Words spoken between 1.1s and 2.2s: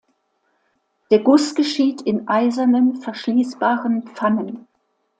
Der Guss geschieht